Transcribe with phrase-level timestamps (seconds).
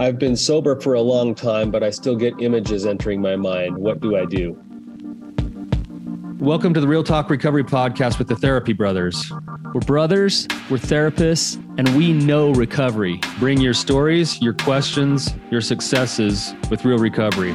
[0.00, 3.76] I've been sober for a long time, but I still get images entering my mind.
[3.76, 4.58] What do I do?
[6.38, 9.30] Welcome to the Real Talk Recovery Podcast with the Therapy Brothers.
[9.74, 13.20] We're brothers, we're therapists, and we know recovery.
[13.38, 17.54] Bring your stories, your questions, your successes with real recovery.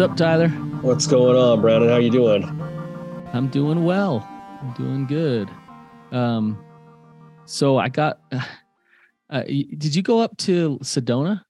[0.00, 0.48] What's up, Tyler?
[0.80, 1.90] What's going on, Brandon?
[1.90, 2.42] How you doing?
[3.34, 4.26] I'm doing well.
[4.62, 5.50] I'm doing good.
[6.10, 6.58] Um,
[7.44, 8.18] so I got.
[9.28, 11.40] Uh, did you go up to Sedona?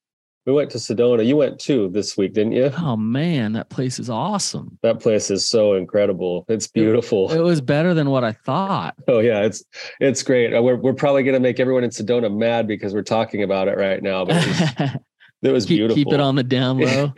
[0.45, 1.24] We went to Sedona.
[1.24, 2.70] You went too this week, didn't you?
[2.76, 4.78] Oh man, that place is awesome.
[4.82, 6.45] That place is so incredible.
[6.48, 7.30] It's beautiful.
[7.30, 8.96] It, it was better than what I thought.
[9.09, 9.64] Oh yeah, it's
[9.98, 10.54] it's great.
[10.54, 13.78] Uh, we're we're probably gonna make everyone in Sedona mad because we're talking about it
[13.78, 14.26] right now.
[14.26, 15.01] But
[15.42, 15.96] it was, was keep, beautiful.
[15.96, 17.12] Keep it on the down low.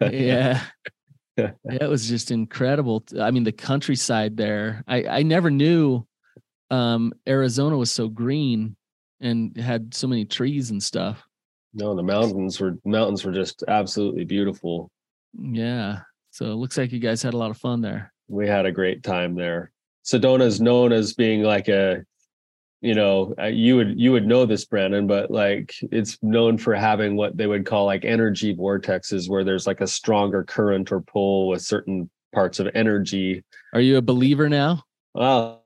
[0.00, 0.62] yeah.
[1.36, 3.04] yeah, it was just incredible.
[3.20, 4.84] I mean, the countryside there.
[4.86, 6.06] I I never knew
[6.70, 8.76] um, Arizona was so green
[9.20, 11.26] and had so many trees and stuff.
[11.74, 14.90] No, the mountains were mountains were just absolutely beautiful.
[15.38, 16.00] Yeah.
[16.30, 18.12] So it looks like you guys had a lot of fun there.
[18.28, 19.72] We had a great time there.
[20.04, 22.04] Sedona is known as being like a
[22.80, 26.74] you know uh, you would you would know this brandon but like it's known for
[26.74, 31.00] having what they would call like energy vortexes where there's like a stronger current or
[31.00, 33.42] pull with certain parts of energy.
[33.74, 34.84] Are you a believer now?
[35.14, 35.64] Well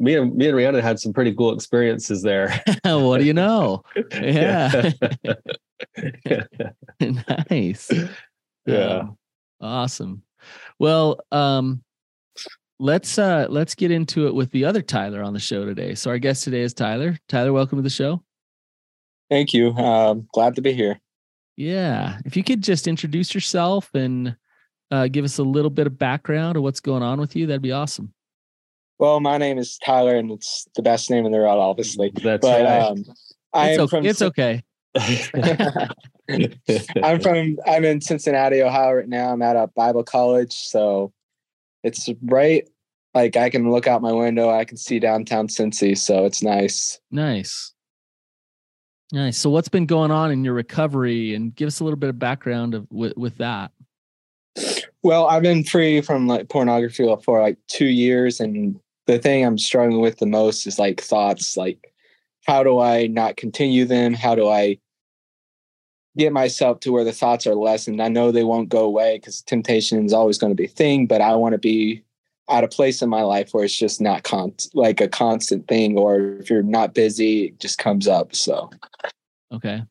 [0.00, 2.62] me and me and rihanna had some pretty cool experiences there.
[2.84, 3.82] What do you know?
[4.12, 4.92] Yeah.
[7.50, 7.90] Nice.
[8.66, 8.98] Yeah.
[8.98, 9.18] Um,
[9.60, 10.22] awesome.
[10.78, 11.82] Well um
[12.78, 15.94] let's uh let's get into it with the other Tyler on the show today.
[15.94, 17.18] So our guest today is Tyler.
[17.28, 18.22] Tyler, welcome to the show.
[19.30, 19.72] Thank you.
[19.72, 21.00] Um, glad to be here.
[21.56, 24.36] Yeah, if you could just introduce yourself and
[24.90, 27.62] uh, give us a little bit of background of what's going on with you, that'd
[27.62, 28.12] be awesome.
[28.98, 32.12] Well, my name is Tyler, and it's the best name in the world, obviously.
[32.22, 32.82] That's but right.
[32.82, 33.04] um,
[33.52, 33.90] I it's am okay.
[33.90, 34.06] from.
[34.06, 34.62] It's okay.
[37.02, 37.58] I'm from.
[37.66, 39.32] I'm in Cincinnati, Ohio, right now.
[39.32, 41.12] I'm at a Bible college, so
[41.82, 42.68] it's right
[43.14, 47.00] like I can look out my window, I can see downtown Cincy, so it's nice.
[47.10, 47.72] Nice.
[49.12, 49.36] Nice.
[49.36, 52.18] So what's been going on in your recovery and give us a little bit of
[52.18, 53.70] background of with, with that.
[55.02, 59.58] Well, I've been free from like pornography for like 2 years and the thing I'm
[59.58, 61.92] struggling with the most is like thoughts like
[62.46, 64.14] how do I not continue them?
[64.14, 64.78] How do I
[66.16, 68.02] get myself to where the thoughts are lessened?
[68.02, 71.06] I know they won't go away cuz temptation is always going to be a thing,
[71.06, 72.02] but I want to be
[72.48, 75.96] at a place in my life where it's just not con- like a constant thing
[75.96, 78.70] or if you're not busy it just comes up so.
[79.52, 79.82] Okay.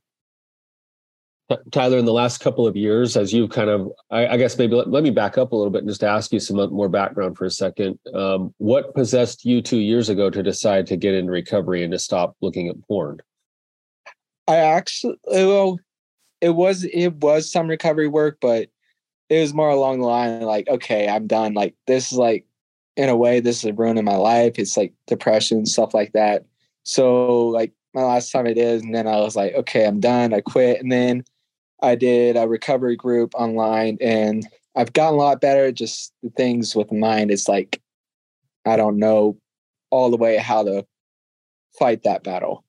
[1.71, 4.73] Tyler in the last couple of years as you've kind of i, I guess maybe
[4.73, 7.37] let, let, me back up a little bit and just ask you some more background
[7.37, 7.99] for a second.
[8.13, 11.99] Um, what possessed you two years ago to decide to get into recovery and to
[11.99, 13.19] stop looking at porn?
[14.47, 15.79] I actually well
[16.39, 18.69] it was it was some recovery work but
[19.31, 21.53] it was more along the line like, okay, I'm done.
[21.53, 22.45] Like this is like,
[22.97, 24.59] in a way, this is ruining my life.
[24.59, 26.43] It's like depression, stuff like that.
[26.83, 30.33] So like my last time I did, and then I was like, okay, I'm done.
[30.33, 31.23] I quit, and then
[31.81, 35.71] I did a recovery group online, and I've gotten a lot better.
[35.71, 37.81] Just the things with the mind, it's like
[38.65, 39.37] I don't know
[39.91, 40.85] all the way how to
[41.79, 42.65] fight that battle.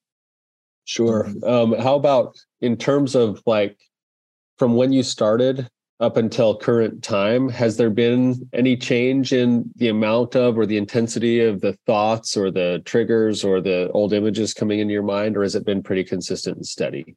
[0.85, 1.29] Sure.
[1.45, 3.77] Um, how about in terms of like
[4.57, 5.67] from when you started
[6.03, 10.75] up until current time has there been any change in the amount of or the
[10.75, 15.37] intensity of the thoughts or the triggers or the old images coming into your mind
[15.37, 17.15] or has it been pretty consistent and steady?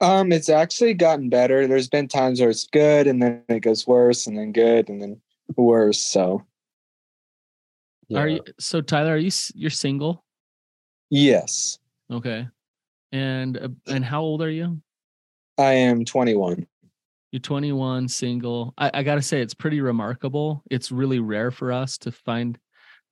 [0.00, 1.68] Um it's actually gotten better.
[1.68, 5.00] There's been times where it's good and then it goes worse and then good and
[5.00, 5.20] then
[5.56, 6.44] worse so.
[8.08, 8.18] Yeah.
[8.18, 10.24] are you so tyler are you you're single?
[11.10, 11.78] Yes.
[12.10, 12.48] Okay.
[13.12, 14.82] And uh, and how old are you?
[15.58, 16.66] I am 21
[17.32, 18.72] you're 21, single.
[18.78, 20.62] I, I got to say, it's pretty remarkable.
[20.70, 22.58] It's really rare for us to find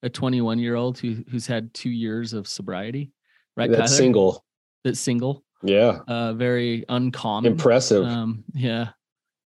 [0.03, 3.11] a 21 year old who who's had two years of sobriety,
[3.57, 3.71] right?
[3.71, 4.03] That's Tyler?
[4.03, 4.45] single.
[4.85, 5.43] That's single.
[5.63, 6.01] Yeah.
[6.07, 7.53] Uh, very uncommon.
[7.53, 8.05] Impressive.
[8.05, 8.91] Um, yeah.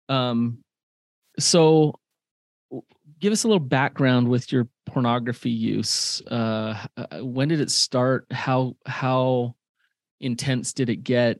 [0.10, 0.60] Um,
[1.40, 1.98] so
[3.19, 6.22] give us a little background with your pornography use.
[6.30, 8.25] Uh, uh when did it start?
[8.30, 9.56] How how
[10.19, 11.40] intense did it get?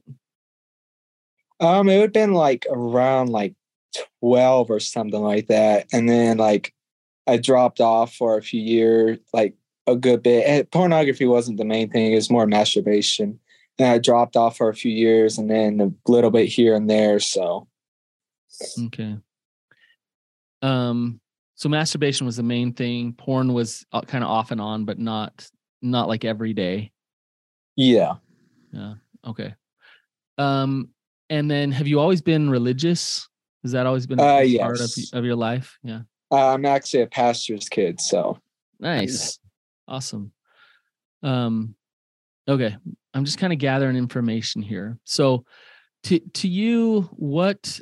[1.62, 3.54] Um, it would have been like around like
[4.22, 5.88] 12 or something like that.
[5.94, 6.74] And then like
[7.28, 9.56] I dropped off for a few years, like
[9.88, 10.46] a good bit.
[10.48, 13.40] And pornography wasn't the main thing, it was more masturbation.
[13.80, 16.90] and I dropped off for a few years and then a little bit here and
[16.90, 17.20] there.
[17.20, 17.68] So
[18.86, 19.18] Okay.
[20.62, 21.20] Um.
[21.56, 23.14] So masturbation was the main thing.
[23.14, 25.48] Porn was kind of off and on, but not
[25.82, 26.92] not like every day.
[27.76, 28.16] yeah.
[28.72, 28.96] Yeah.
[29.26, 29.54] Okay.
[30.38, 30.90] Um.
[31.32, 33.30] And then, have you always been religious?
[33.64, 35.80] Has that always been a Uh, big part of of your life?
[35.82, 36.02] Yeah.
[36.30, 38.38] Uh, I'm actually a pastor's kid, so
[38.80, 39.40] Nice.
[39.88, 40.34] Awesome.
[41.24, 41.76] Um
[42.50, 42.76] okay,
[43.14, 44.98] I'm just kind of gathering information here.
[45.06, 45.46] So
[46.04, 47.80] to to you what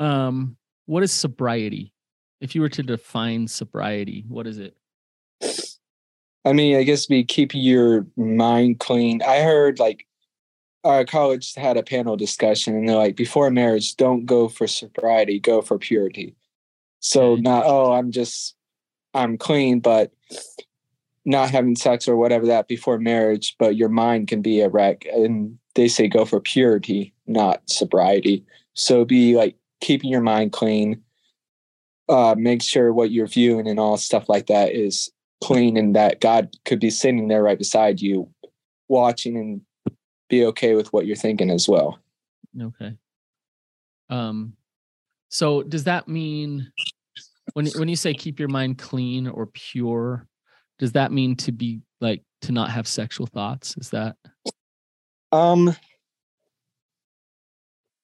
[0.00, 1.92] um what is sobriety?
[2.40, 4.76] If you were to define sobriety, what is it?
[6.44, 9.22] I mean, I guess be keeping your mind clean.
[9.22, 10.05] I heard like
[10.86, 15.38] our college had a panel discussion, and they're like, before marriage, don't go for sobriety,
[15.40, 16.34] go for purity.
[17.00, 17.42] So Okay.
[17.42, 18.54] not, oh, I'm just,
[19.14, 20.12] I'm clean, but
[21.24, 25.04] not having sex or whatever that before marriage, but your mind can be a wreck.
[25.12, 28.44] And they say go for purity, not sobriety.
[28.74, 31.02] So be like keeping your mind clean.
[32.08, 35.10] Uh, make sure what you're viewing and all stuff like that is
[35.42, 38.30] clean and that God could be sitting there right beside you,
[38.88, 39.60] watching and
[40.28, 41.98] be okay with what you're thinking as well.
[42.60, 42.94] Okay.
[44.08, 44.54] Um
[45.28, 46.70] so does that mean
[47.54, 50.26] when when you say keep your mind clean or pure,
[50.78, 53.76] does that mean to be like to not have sexual thoughts?
[53.78, 54.16] Is that
[55.32, 55.74] Um,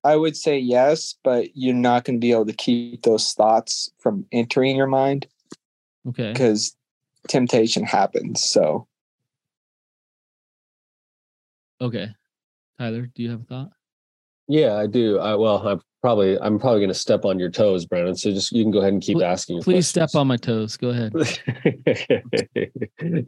[0.05, 3.91] I would say yes, but you're not going to be able to keep those thoughts
[3.99, 5.27] from entering your mind
[6.09, 6.33] okay?
[6.33, 6.77] because
[7.29, 8.43] temptation happens.
[8.43, 8.87] So,
[11.83, 12.09] Okay.
[12.79, 13.71] Tyler, do you have a thought?
[14.49, 15.19] Yeah, I do.
[15.19, 18.17] I well, I'm probably I'm probably going to step on your toes, Brandon.
[18.17, 19.63] So just you can go ahead and keep Pl- asking.
[19.63, 20.77] Please step on my toes.
[20.77, 21.13] Go ahead.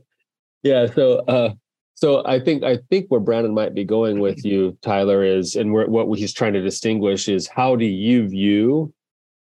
[0.62, 0.86] yeah.
[0.86, 1.54] So, uh,
[1.94, 5.72] so I think I think where Brandon might be going with you, Tyler, is and
[5.72, 8.92] where, what he's trying to distinguish is how do you view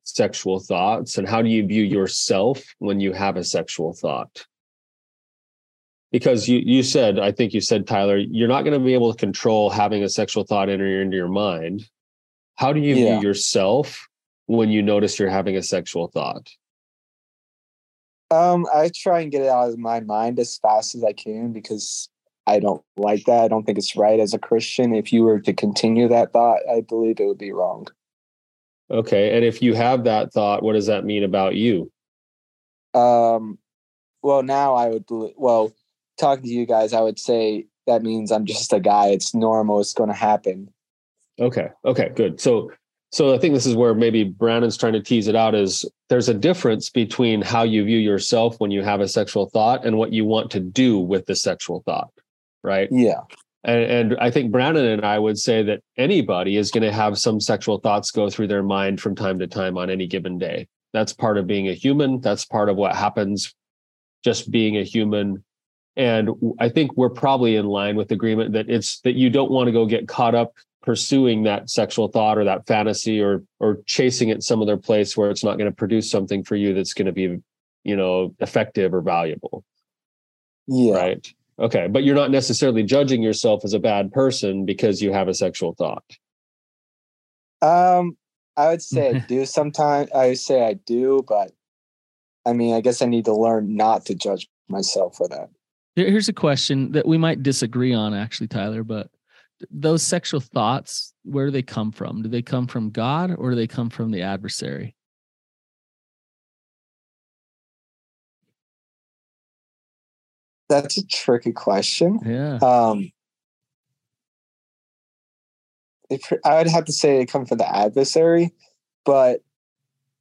[0.04, 4.46] sexual thoughts and how do you view yourself when you have a sexual thought?
[6.12, 9.14] Because you you said, I think you said, Tyler, you're not going to be able
[9.14, 11.88] to control having a sexual thought enter into your mind.
[12.56, 13.20] How do you Yeah.
[13.20, 14.08] view yourself
[14.48, 16.50] when you notice you're having a sexual thought?
[18.32, 21.52] um, I try and get it out of my mind as fast as I can
[21.52, 22.10] because
[22.46, 23.44] I don't like that.
[23.44, 24.94] I don't think it's right as a Christian.
[24.94, 27.88] If you were to continue that thought, I believe it would be wrong.
[28.92, 29.36] Okay.
[29.36, 31.92] And if you have that thought, what does that mean about you?
[32.94, 33.60] Um,
[34.22, 35.74] well, now I would, well,
[36.20, 39.08] talking to you guys, I would say that means I'm just a guy.
[39.08, 39.80] It's normal.
[39.80, 40.72] It's going to happen.
[41.40, 41.70] Okay.
[41.86, 42.12] Okay.
[42.16, 42.40] Good.
[42.40, 42.72] So,
[43.12, 46.30] so I think this is where maybe Brandon's trying to tease it out is there's
[46.30, 50.14] a difference between how you view yourself when you have a sexual thought and what
[50.14, 52.12] you want to do with the sexual thought.
[52.64, 52.90] Right.
[52.92, 53.22] Yeah.
[53.64, 57.18] And, and I think Brandon and I would say that anybody is going to have
[57.18, 60.68] some sexual thoughts go through their mind from time to time on any given day.
[60.94, 62.22] That's part of being a human.
[62.22, 63.54] That's part of what happens
[64.24, 65.44] just being a human.
[66.00, 66.30] And
[66.62, 69.74] I think we're probably in line with agreement that it's that you don't want to
[69.74, 74.42] go get caught up pursuing that sexual thought or that fantasy or or chasing it
[74.42, 77.12] some other place where it's not going to produce something for you that's going to
[77.12, 77.38] be,
[77.84, 79.66] you know, effective or valuable
[80.68, 80.96] Yeah.
[80.96, 85.28] right okay but you're not necessarily judging yourself as a bad person because you have
[85.28, 86.06] a sexual thought
[87.62, 88.16] Um,
[88.56, 90.10] I would say I do sometimes.
[90.16, 91.52] I would say I do, but
[92.46, 95.50] I mean, I guess I need to learn not to judge myself for that.
[96.00, 98.86] Here- Here's a question that we might disagree on, actually, Tyler.
[98.86, 99.10] But
[99.70, 102.22] those sexual thoughts, where do they come from?
[102.22, 104.96] Do they come from God or do they come from the adversary?
[110.70, 112.20] That's a tricky question.
[112.26, 112.60] Yeah.
[112.62, 113.12] Um,
[116.10, 118.54] if, I would have to say they come from the adversary,
[119.04, 119.42] but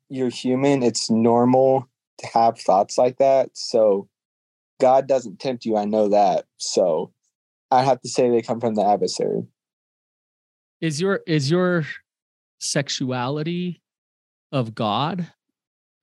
[0.09, 0.83] you're human.
[0.83, 3.51] It's normal to have thoughts like that.
[3.53, 4.09] So
[4.81, 5.77] God doesn't tempt you.
[5.77, 6.47] I know that.
[6.57, 7.13] So
[7.71, 9.47] I have to say they come from the adversary.
[10.81, 11.85] Is your is your
[12.61, 13.83] sexuality
[14.53, 15.27] of God?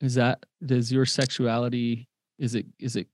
[0.02, 3.08] Is that does your sexuality is it is it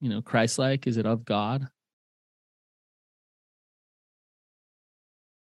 [0.00, 0.86] you know Christ like?
[0.86, 1.68] Is it of God?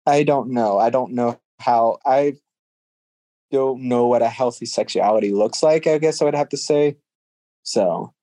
[0.07, 0.79] I don't know.
[0.79, 2.37] I don't know how I
[3.51, 6.97] don't know what a healthy sexuality looks like, I guess I would have to say.
[7.63, 8.14] So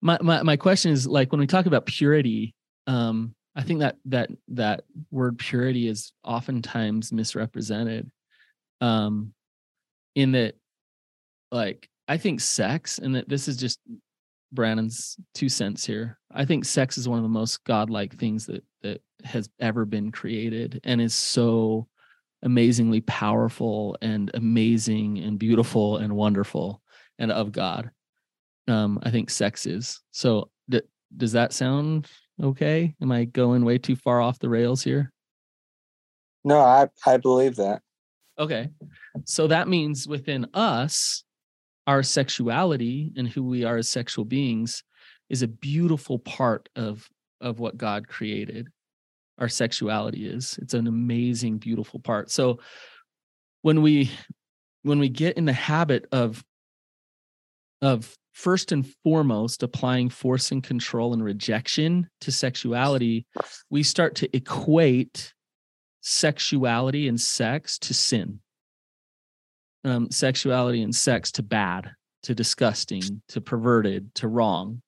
[0.00, 2.54] my my my question is like when we talk about purity
[2.86, 8.10] um i think that that that word purity is oftentimes misrepresented
[8.80, 9.32] um
[10.14, 10.54] in that
[11.50, 13.78] like i think sex and that this is just
[14.52, 18.64] brandon's two cents here i think sex is one of the most godlike things that
[18.82, 21.86] that has ever been created and is so
[22.42, 26.82] amazingly powerful and amazing and beautiful and wonderful
[27.18, 27.90] and of God.
[28.70, 30.00] Um, I think sex is.
[30.12, 30.82] So d-
[31.16, 32.06] does that sound
[32.42, 32.94] okay?
[33.02, 35.12] Am I going way too far off the rails here?
[36.44, 37.82] No, I I believe that.
[38.38, 38.68] Okay.
[39.26, 41.24] So that means within us,
[41.86, 44.84] our sexuality and who we are as sexual beings
[45.28, 47.08] is a beautiful part of
[47.40, 48.68] of what God created.
[49.38, 50.58] Our sexuality is.
[50.62, 52.30] It's an amazing, beautiful part.
[52.30, 52.60] So
[53.62, 54.10] when we
[54.82, 56.44] when we get in the habit of
[57.82, 63.26] of first and foremost applying force and control and rejection to sexuality,
[63.68, 65.34] we start to equate
[66.00, 68.40] sexuality and sex to sin,
[69.84, 71.90] um, sexuality and sex to bad,
[72.22, 74.80] to disgusting, to perverted, to wrong.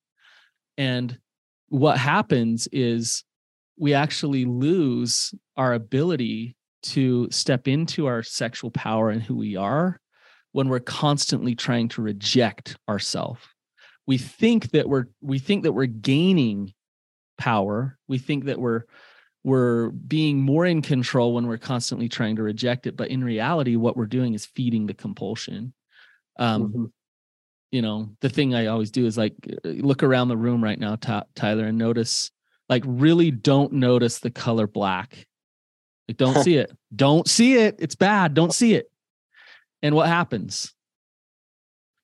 [0.75, 1.19] And
[1.69, 3.23] what happens is
[3.77, 9.99] we actually lose our ability to step into our sexual power and who we are
[10.53, 13.41] when we're constantly trying to reject ourselves.
[14.07, 16.73] We think that we're we think that we're gaining
[17.37, 17.97] power.
[18.07, 18.83] We think that we're
[19.43, 22.95] we're being more in control when we're constantly trying to reject it.
[22.95, 25.73] But in reality what we're doing is feeding the compulsion.
[26.39, 26.85] Um mm-hmm.
[27.71, 30.79] you know the thing i always do is like uh, look around the room right
[30.79, 30.95] now
[31.35, 32.31] tyler and notice
[32.69, 35.27] like really don't notice the color black.
[36.07, 36.71] Like don't see it.
[36.95, 37.75] Don't see it.
[37.79, 38.33] It's bad.
[38.33, 38.89] Don't see it
[39.83, 40.73] and what happens?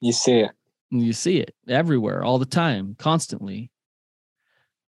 [0.02, 0.52] You see it.
[0.92, 3.72] You see it everywhere all the time constantly.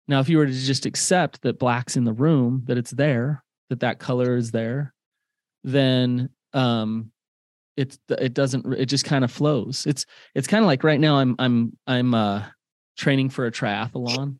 [0.08, 3.44] Now, if you were to just accept that black's in the room, that it's there,
[3.70, 4.94] that that color is there,
[5.64, 7.12] then um,
[7.78, 9.86] it's it doesn't it just kind of flows.
[9.86, 12.44] It's it's kind of like right now I'm I'm I'm uh,
[12.98, 14.38] training for a triathlon,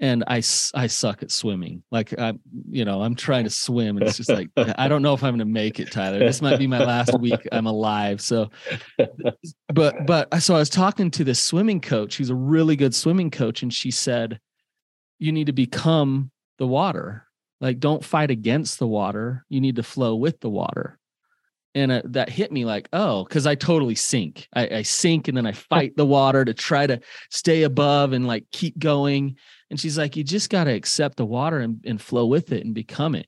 [0.00, 0.36] and I
[0.74, 1.82] I suck at swimming.
[1.90, 2.40] Like I'm
[2.70, 5.32] you know I'm trying to swim, and it's just like I don't know if I'm
[5.32, 6.18] going to make it, Tyler.
[6.18, 8.20] This might be my last week I'm alive.
[8.20, 8.50] So,
[9.72, 12.16] but but so I was talking to this swimming coach.
[12.16, 14.40] Who's a really good swimming coach, and she said
[15.20, 17.26] you need to become the water.
[17.60, 19.44] Like, don't fight against the water.
[19.48, 20.98] You need to flow with the water.
[21.74, 24.48] And uh, that hit me like, oh, because I totally sink.
[24.54, 28.26] I, I sink and then I fight the water to try to stay above and
[28.26, 29.36] like keep going.
[29.70, 32.64] And she's like, you just got to accept the water and, and flow with it
[32.64, 33.26] and become it.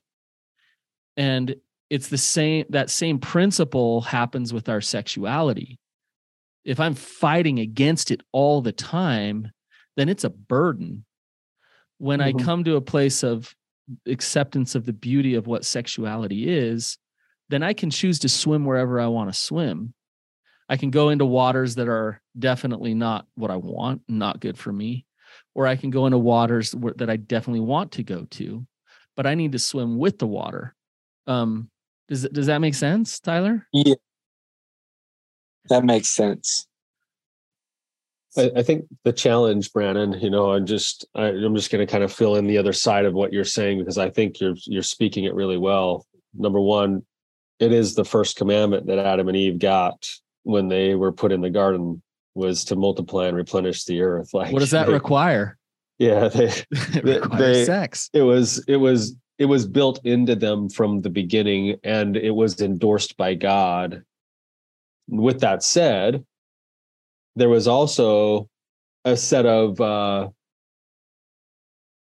[1.15, 1.55] And
[1.89, 5.79] it's the same, that same principle happens with our sexuality.
[6.65, 9.51] If I'm fighting against it all the time,
[9.95, 11.05] then it's a burden
[11.97, 12.37] when mm-hmm.
[12.37, 13.55] I come to a place of
[14.07, 16.97] acceptance of the beauty of what sexuality is,
[17.49, 19.93] then I can choose to swim wherever I want to swim.
[20.69, 24.71] I can go into waters that are definitely not what I want, not good for
[24.71, 25.05] me,
[25.55, 28.65] or I can go into waters that I definitely want to go to,
[29.15, 30.75] but I need to swim with the water.
[31.27, 31.69] Um,
[32.07, 33.67] does does that make sense, Tyler?
[33.71, 33.95] Yeah,
[35.69, 36.67] that makes sense.
[38.37, 41.91] I, I think the challenge, Brandon, you know, I'm just I, I'm just going to
[41.91, 44.55] kind of fill in the other side of what you're saying because I think you're
[44.65, 46.05] you're speaking it really well.
[46.33, 47.05] Number one,
[47.59, 50.07] it is the first commandment that Adam and Eve got
[50.43, 52.02] when they were put in the garden
[52.35, 54.29] was to multiply and replenish the earth.
[54.33, 55.57] Like, what does that they, require?
[55.99, 56.51] Yeah, they,
[57.03, 58.09] they, they sex.
[58.13, 62.59] It was it was it was built into them from the beginning, and it was
[62.59, 64.03] endorsed by God.
[65.07, 66.25] With that said,
[67.35, 68.49] there was also
[69.05, 70.29] a set of uh,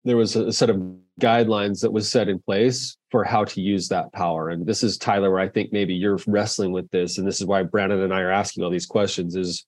[0.04, 0.82] there was a set of
[1.20, 4.96] guidelines that was set in place for how to use that power and this is
[4.96, 8.14] tyler where i think maybe you're wrestling with this and this is why brandon and
[8.14, 9.66] i are asking all these questions is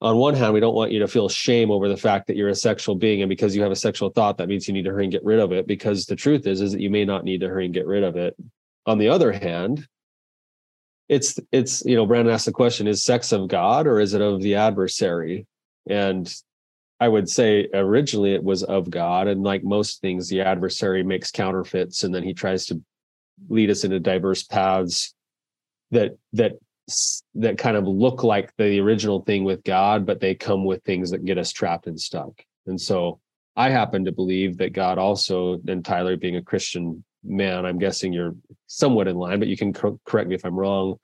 [0.00, 2.48] on one hand we don't want you to feel shame over the fact that you're
[2.48, 4.90] a sexual being and because you have a sexual thought that means you need to
[4.90, 7.24] hurry and get rid of it because the truth is is that you may not
[7.24, 8.36] need to hurry and get rid of it.
[8.86, 9.86] On the other hand
[11.08, 14.20] it's it's you know brandon asked the question is sex of god or is it
[14.20, 15.46] of the adversary?
[15.88, 16.32] And
[17.00, 21.30] i would say originally it was of god and like most things the adversary makes
[21.30, 22.80] counterfeits and then he tries to
[23.48, 25.14] lead us into diverse paths
[25.90, 26.52] that that
[27.34, 31.10] that kind of look like the original thing with god but they come with things
[31.10, 33.20] that get us trapped and stuck and so
[33.56, 38.12] i happen to believe that god also and tyler being a christian man, I'm guessing
[38.12, 38.34] you're
[38.66, 40.96] somewhat in line, but you can co- correct me if I'm wrong.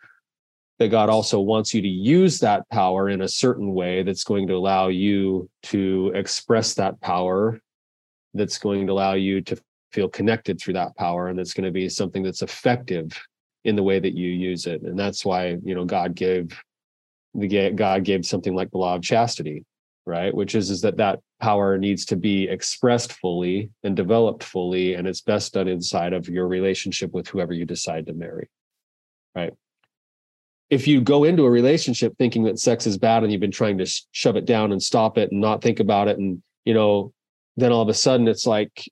[0.78, 4.48] That God also wants you to use that power in a certain way that's going
[4.48, 7.60] to allow you to express that power,
[8.34, 9.56] that's going to allow you to
[9.92, 13.12] feel connected through that power, and that's going to be something that's effective
[13.64, 14.82] in the way that you use it.
[14.82, 16.58] And that's why, you know, God gave
[17.34, 19.64] the God gave something like the law of chastity
[20.06, 24.94] right which is is that that power needs to be expressed fully and developed fully
[24.94, 28.48] and it's best done inside of your relationship with whoever you decide to marry
[29.34, 29.52] right
[30.70, 33.78] if you go into a relationship thinking that sex is bad and you've been trying
[33.78, 37.12] to shove it down and stop it and not think about it and you know
[37.56, 38.84] then all of a sudden it's like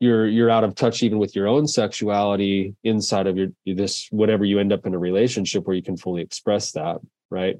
[0.00, 4.44] you're you're out of touch even with your own sexuality inside of your this whatever
[4.44, 6.98] you end up in a relationship where you can fully express that
[7.30, 7.56] right?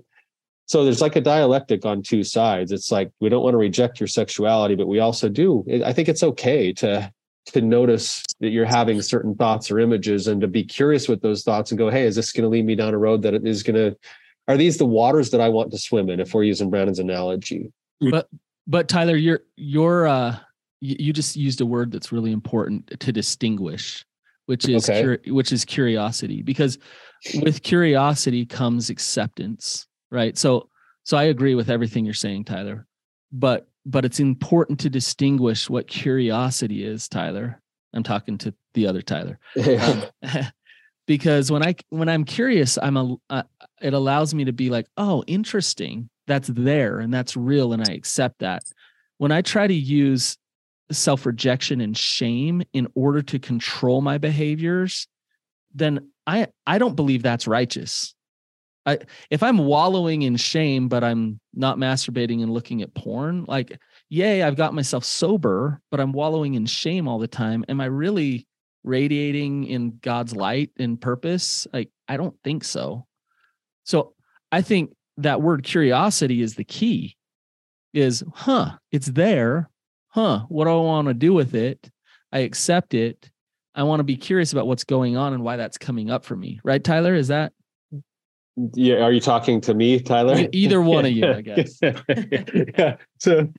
[0.66, 2.72] So there's like a dialectic on two sides.
[2.72, 5.64] It's like we don't want to reject your sexuality but we also do.
[5.84, 7.12] I think it's okay to
[7.46, 11.42] to notice that you're having certain thoughts or images and to be curious with those
[11.42, 13.62] thoughts and go hey is this going to lead me down a road that is
[13.62, 13.96] going to
[14.48, 16.20] are these the waters that i want to swim in?
[16.20, 17.72] if we're using brandon's analogy.
[18.10, 18.28] But
[18.66, 20.38] but tyler you're you're uh
[20.80, 24.04] you just used a word that's really important to distinguish
[24.46, 25.02] which is okay.
[25.02, 26.78] cur- which is curiosity because
[27.42, 30.38] with curiosity comes acceptance right?
[30.38, 30.68] So
[31.04, 32.86] so i agree with everything you're saying tyler
[33.32, 37.60] but but it's important to distinguish what curiosity is tyler.
[37.94, 39.38] I'm talking to the other tyler.
[39.56, 40.02] Um,
[41.06, 43.42] because when i when i'm curious i'm a uh,
[43.80, 46.08] it allows me to be like oh interesting.
[46.26, 48.64] That's there and that's real and i accept that.
[49.16, 50.36] When i try to use
[50.90, 55.06] self rejection and shame in order to control my behaviors,
[55.74, 58.14] then I I don't believe that's righteous.
[58.86, 58.98] I
[59.30, 63.78] if I'm wallowing in shame but I'm not masturbating and looking at porn, like
[64.08, 67.64] yay, I've got myself sober, but I'm wallowing in shame all the time.
[67.68, 68.46] Am I really
[68.84, 71.66] radiating in God's light and purpose?
[71.72, 73.06] Like I don't think so.
[73.84, 74.14] So
[74.50, 77.16] I think that word curiosity is the key.
[77.94, 79.70] Is huh, it's there,
[80.18, 81.90] huh, what do I want to do with it?
[82.32, 83.30] I accept it.
[83.74, 86.34] I want to be curious about what's going on and why that's coming up for
[86.34, 86.60] me.
[86.64, 87.14] Right, Tyler?
[87.14, 87.52] Is that?
[88.74, 88.96] Yeah.
[88.96, 90.48] Are you talking to me, Tyler?
[90.50, 91.78] Either one of you, I guess.
[91.80, 92.96] yeah.
[93.20, 93.52] So,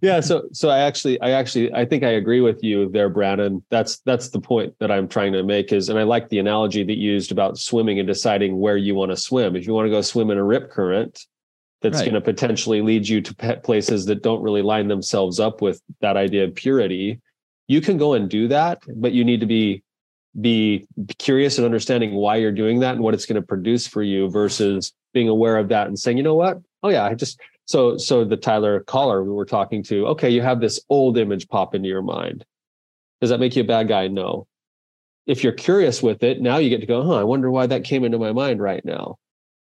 [0.00, 0.20] yeah.
[0.20, 3.64] So, so I actually, I actually, I think I agree with you there, Brandon.
[3.70, 6.84] That's that's the point that I'm trying to make is, and I like the analogy
[6.84, 9.56] that you used about swimming and deciding where you want to swim.
[9.56, 11.26] If you want to go swim in a rip current,
[11.80, 12.04] that's right.
[12.04, 16.16] going to potentially lead you to places that don't really line themselves up with that
[16.16, 17.20] idea of purity.
[17.68, 19.82] You can go and do that but you need to be
[20.40, 20.86] be
[21.18, 24.30] curious and understanding why you're doing that and what it's going to produce for you
[24.30, 26.58] versus being aware of that and saying you know what?
[26.82, 30.42] Oh yeah i just so so the tyler caller we were talking to okay you
[30.42, 32.44] have this old image pop into your mind.
[33.20, 34.08] Does that make you a bad guy?
[34.08, 34.46] No.
[35.26, 37.84] If you're curious with it now you get to go huh i wonder why that
[37.84, 39.18] came into my mind right now.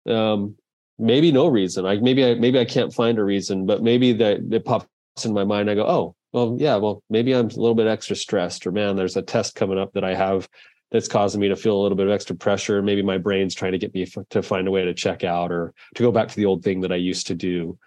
[0.07, 0.57] Um,
[0.99, 1.85] maybe no reason.
[1.85, 4.89] Like maybe I maybe I can't find a reason, but maybe that it pops
[5.25, 5.71] in my mind.
[5.71, 8.97] I go, oh, well, yeah, well, maybe I'm a little bit extra stressed, or man,
[8.97, 10.49] there's a test coming up that I have
[10.91, 12.83] that's causing me to feel a little bit of extra pressure.
[12.83, 15.53] Maybe my brain's trying to get me f- to find a way to check out
[15.53, 17.79] or to go back to the old thing that I used to do.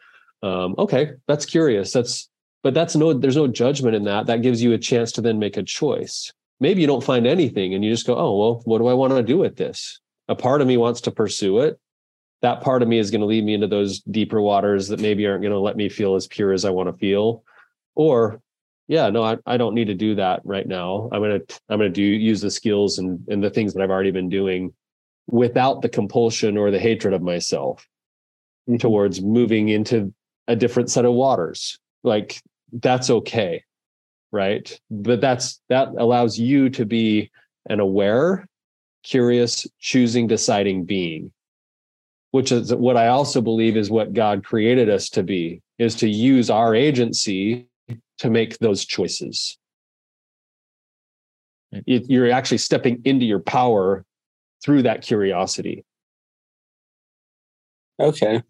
[0.44, 1.92] Um, okay, that's curious.
[1.94, 2.30] That's
[2.64, 4.28] but that's no, there's no judgment in that.
[4.28, 6.32] That gives you a chance to then make a choice.
[6.60, 9.14] Maybe you don't find anything and you just go, oh, well, what do I want
[9.14, 10.00] to do with this?
[10.28, 11.80] A part of me wants to pursue it
[12.42, 15.26] that part of me is going to lead me into those deeper waters that maybe
[15.28, 17.44] aren't going to let me feel as pure as I want to feel.
[17.96, 18.42] Or,
[18.88, 21.10] yeah, no, I, I don't need to do that right now.
[21.12, 24.12] I'm gonna I'm gonna do use the skills and and the things that I've already
[24.12, 24.74] been doing
[25.28, 27.88] without the compulsion or the hatred of myself
[28.68, 28.78] mm-hmm.
[28.78, 30.14] towards moving into
[30.48, 31.80] a different set of waters.
[32.04, 32.42] Like
[32.74, 33.64] that's okay.
[34.32, 34.80] Right.
[34.90, 37.30] But that's that allows you to be
[37.70, 38.48] an aware,
[39.04, 41.32] curious, choosing, deciding being
[42.32, 46.10] which is what I also believe is what God created us to be, is to
[46.10, 47.68] use our agency
[48.20, 49.58] to make those choices.
[51.86, 54.06] You're actually stepping into your power
[54.64, 55.86] through that curiosity.
[58.00, 58.42] Okay.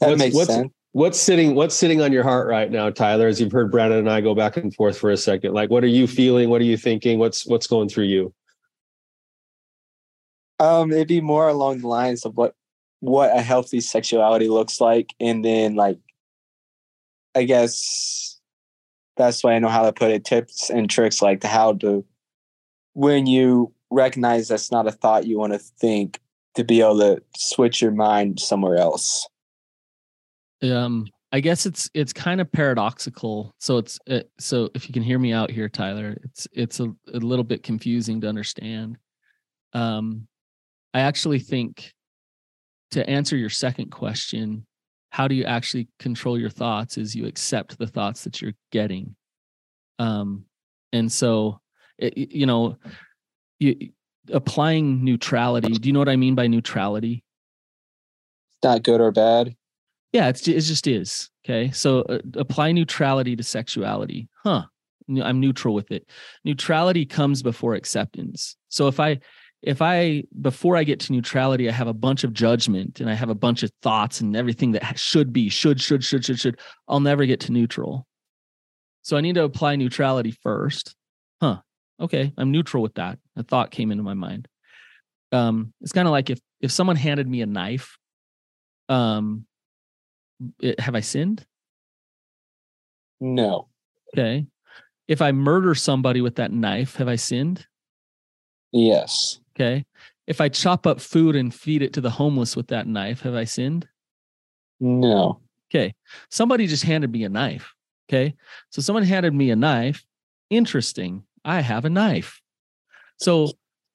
[0.00, 0.72] That what's, makes what's, sense.
[0.92, 4.10] What's sitting what's sitting on your heart right now, Tyler, as you've heard Brandon and
[4.10, 5.52] I go back and forth for a second?
[5.52, 6.50] Like what are you feeling?
[6.50, 7.18] What are you thinking?
[7.18, 8.32] What's what's going through you?
[10.60, 12.54] Um, it'd be more along the lines of what
[13.00, 15.98] what a healthy sexuality looks like, and then like,
[17.34, 18.40] I guess
[19.16, 20.24] that's why I know how to put it.
[20.24, 22.04] Tips and tricks like to how to
[22.94, 26.20] when you recognize that's not a thought you want to think
[26.54, 29.28] to be able to switch your mind somewhere else.
[30.62, 33.54] Um, I guess it's it's kind of paradoxical.
[33.60, 36.80] So it's it, uh, so if you can hear me out here, Tyler, it's it's
[36.80, 38.98] a, a little bit confusing to understand.
[39.74, 40.26] Um,
[40.94, 41.92] I actually think
[42.92, 44.66] to answer your second question,
[45.10, 49.16] how do you actually control your thoughts is you accept the thoughts that you're getting.
[49.98, 50.44] Um,
[50.92, 51.60] and so,
[51.98, 52.76] it, you know,
[53.58, 53.90] you,
[54.32, 55.72] applying neutrality.
[55.72, 57.24] Do you know what I mean by neutrality?
[58.52, 59.54] It's not good or bad.
[60.12, 61.30] Yeah, it's it just is.
[61.44, 61.70] Okay.
[61.70, 64.28] So uh, apply neutrality to sexuality.
[64.44, 64.64] Huh.
[65.22, 66.06] I'm neutral with it.
[66.44, 68.56] Neutrality comes before acceptance.
[68.68, 69.20] So if I
[69.62, 73.14] if I before I get to neutrality, I have a bunch of judgment and I
[73.14, 76.60] have a bunch of thoughts and everything that should be, should, should, should, should, should,
[76.86, 78.06] I'll never get to neutral.
[79.02, 80.94] So I need to apply neutrality first.
[81.40, 81.58] Huh.
[82.00, 82.32] Okay.
[82.36, 83.18] I'm neutral with that.
[83.36, 84.46] A thought came into my mind.
[85.32, 87.98] Um, it's kind of like if if someone handed me a knife,
[88.88, 89.46] um,
[90.60, 91.44] it, have I sinned?
[93.20, 93.68] No.
[94.14, 94.46] Okay.
[95.08, 97.66] If I murder somebody with that knife, have I sinned?
[98.72, 99.40] Yes.
[99.58, 99.84] Okay.
[100.26, 103.34] If I chop up food and feed it to the homeless with that knife, have
[103.34, 103.88] I sinned?
[104.78, 105.40] No.
[105.70, 105.94] Okay.
[106.30, 107.74] Somebody just handed me a knife.
[108.08, 108.34] Okay.
[108.70, 110.04] So someone handed me a knife.
[110.50, 111.24] Interesting.
[111.44, 112.40] I have a knife.
[113.16, 113.50] So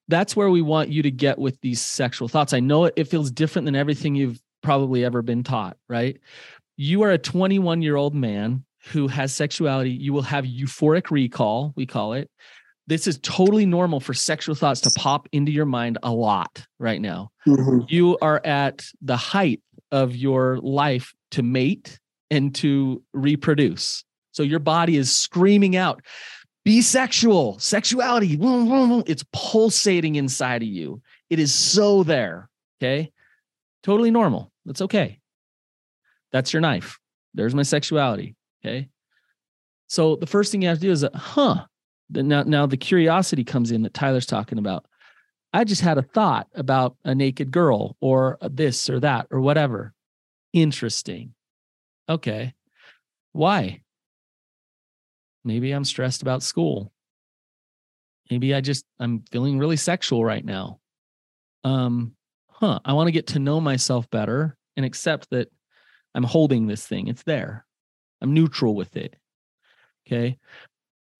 [0.07, 2.53] that's where we want you to get with these sexual thoughts.
[2.53, 6.19] I know it, it feels different than everything you've probably ever been taught, right?
[6.75, 9.91] You are a 21 year old man who has sexuality.
[9.91, 12.29] You will have euphoric recall, we call it.
[12.87, 16.99] This is totally normal for sexual thoughts to pop into your mind a lot right
[16.99, 17.29] now.
[17.47, 17.85] Mm-hmm.
[17.87, 24.03] You are at the height of your life to mate and to reproduce.
[24.31, 26.01] So your body is screaming out,
[26.65, 28.37] be sexual, sexuality.
[28.41, 31.01] It's pulsating inside of you.
[31.29, 32.49] It is so there.
[32.81, 33.11] Okay.
[33.83, 34.51] Totally normal.
[34.65, 35.19] That's okay.
[36.31, 36.99] That's your knife.
[37.33, 38.35] There's my sexuality.
[38.65, 38.89] Okay.
[39.87, 41.65] So the first thing you have to do is, huh?
[42.09, 44.85] Now, now the curiosity comes in that Tyler's talking about.
[45.53, 49.93] I just had a thought about a naked girl or this or that or whatever.
[50.51, 51.33] Interesting.
[52.09, 52.53] Okay.
[53.33, 53.81] Why?
[55.43, 56.91] Maybe I'm stressed about school.
[58.31, 60.79] Maybe I just I'm feeling really sexual right now.
[61.63, 62.15] Um,
[62.49, 65.49] huh, I want to get to know myself better and accept that
[66.15, 67.07] I'm holding this thing.
[67.07, 67.65] It's there.
[68.21, 69.15] I'm neutral with it.
[70.07, 70.37] Okay.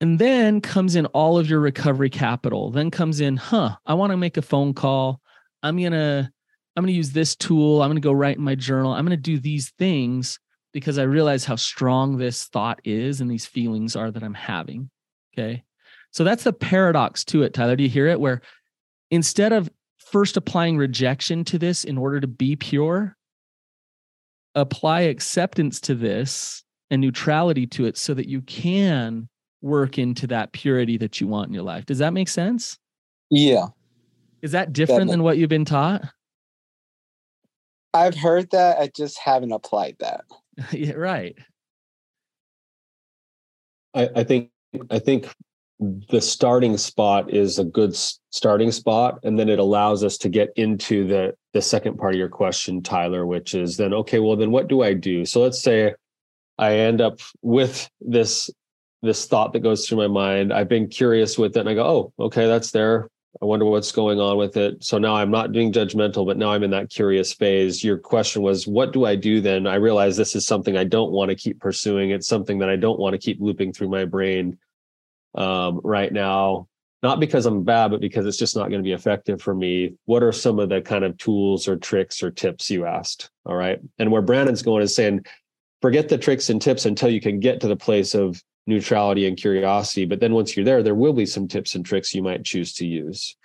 [0.03, 2.71] And then comes in all of your recovery capital.
[2.71, 5.21] Then comes in, huh, I want to make a phone call.
[5.63, 6.29] I'm going to
[6.75, 7.81] I'm going to use this tool.
[7.81, 8.91] I'm going to go write in my journal.
[8.91, 10.39] I'm going to do these things
[10.73, 14.89] because I realize how strong this thought is and these feelings are that I'm having.
[15.33, 15.63] Okay.
[16.11, 17.77] So that's the paradox to it, Tyler.
[17.77, 18.19] Do you hear it?
[18.19, 18.41] Where
[19.09, 23.15] instead of first applying rejection to this in order to be pure,
[24.53, 29.29] apply acceptance to this and neutrality to it so that you can
[29.63, 31.85] work into that purity that you want in your life.
[31.85, 32.77] Does that make sense?
[33.31, 33.67] Yeah.
[34.41, 36.03] Is that different that than what you've been taught?
[37.93, 38.79] I've heard that.
[38.79, 40.25] I just haven't applied that.
[40.71, 41.35] yeah, right.
[43.95, 44.49] I, I think
[44.89, 45.33] I think
[45.79, 50.49] the starting spot is a good starting spot and then it allows us to get
[50.55, 54.51] into the the second part of your question tyler which is then okay well then
[54.51, 55.93] what do i do so let's say
[56.57, 58.49] i end up with this
[59.03, 61.85] this thought that goes through my mind i've been curious with it and i go
[62.19, 63.07] oh okay that's there
[63.41, 64.83] I wonder what's going on with it.
[64.83, 67.83] So now I'm not being judgmental, but now I'm in that curious phase.
[67.83, 69.65] Your question was, what do I do then?
[69.65, 72.11] I realize this is something I don't want to keep pursuing.
[72.11, 74.59] It's something that I don't want to keep looping through my brain
[75.35, 76.67] um, right now,
[77.01, 79.95] not because I'm bad, but because it's just not going to be effective for me.
[80.05, 83.31] What are some of the kind of tools or tricks or tips you asked?
[83.47, 83.79] All right.
[83.97, 85.25] And where Brandon's going is saying,
[85.81, 89.37] forget the tricks and tips until you can get to the place of neutrality and
[89.37, 90.05] curiosity.
[90.05, 92.73] But then once you're there, there will be some tips and tricks you might choose
[92.75, 93.35] to use.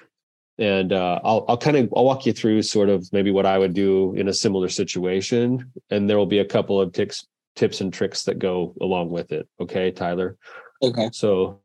[0.59, 3.59] And uh, I'll I'll kind of I'll walk you through sort of maybe what I
[3.59, 7.81] would do in a similar situation, and there will be a couple of tips tips
[7.81, 9.49] and tricks that go along with it.
[9.61, 10.37] Okay, Tyler.
[10.83, 11.11] Okay.
[11.13, 11.61] So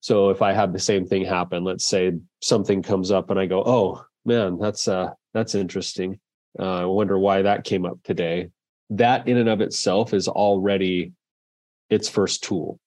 [0.00, 3.46] so if I have the same thing happen, let's say something comes up and I
[3.46, 6.18] go, oh man, that's uh that's interesting.
[6.58, 8.50] Uh, I wonder why that came up today.
[8.90, 11.12] That in and of itself is already
[11.88, 12.80] its first tool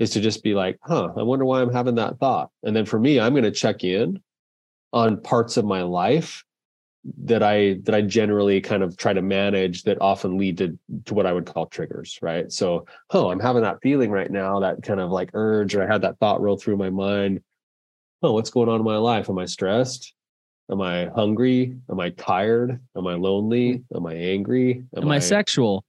[0.00, 2.50] is to just be like, huh, I wonder why I'm having that thought.
[2.64, 4.20] And then for me, I'm going to check in
[4.92, 6.42] on parts of my life
[7.22, 11.14] that I that I generally kind of try to manage that often lead to to
[11.14, 12.50] what I would call triggers, right?
[12.50, 15.90] So, oh, I'm having that feeling right now, that kind of like urge, or I
[15.90, 17.40] had that thought roll through my mind.
[18.22, 19.30] Oh, what's going on in my life?
[19.30, 20.14] Am I stressed?
[20.70, 21.76] Am I hungry?
[21.90, 22.80] Am I tired?
[22.96, 23.78] Am I lonely?
[23.78, 23.96] Mm.
[23.96, 24.84] Am I angry?
[24.96, 25.84] Am, Am I, I sexual?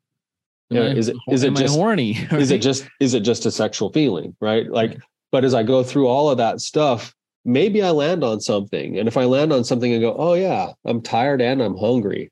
[0.72, 2.12] Yeah, is it is it just horny?
[2.32, 4.70] Is it just is it just a sexual feeling, right?
[4.70, 4.98] Like,
[5.32, 9.08] but as I go through all of that stuff, maybe I land on something, and
[9.08, 12.32] if I land on something and go, oh yeah, I'm tired and I'm hungry.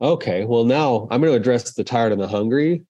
[0.00, 2.82] Okay, well now I'm going to address the tired and the hungry,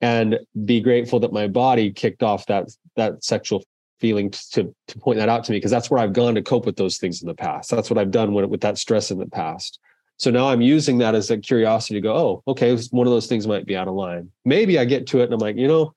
[0.00, 3.64] and be grateful that my body kicked off that that sexual
[3.98, 6.64] feeling to to point that out to me because that's where I've gone to cope
[6.64, 7.70] with those things in the past.
[7.70, 9.80] That's what I've done with with that stress in the past.
[10.20, 13.26] So now I'm using that as a curiosity to go, oh, okay, one of those
[13.26, 14.30] things might be out of line.
[14.44, 15.94] Maybe I get to it and I'm like, you know,